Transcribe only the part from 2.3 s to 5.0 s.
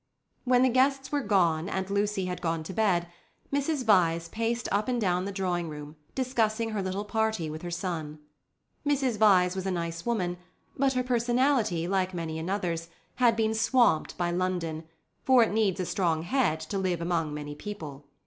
gone to bed, Mrs. Vyse paced up and